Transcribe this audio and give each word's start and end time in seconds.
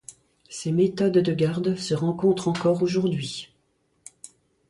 Ces 0.49 0.71
méthodes 0.71 1.19
de 1.19 1.31
garde 1.35 1.75
se 1.75 1.93
rencontrent 1.93 2.47
encore 2.47 2.81
aujourd'hui. 2.81 3.51